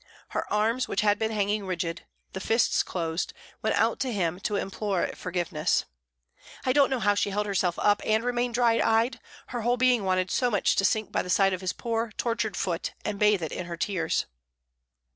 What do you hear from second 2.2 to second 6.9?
the fists closed, went out to him to implore forgiveness. I don't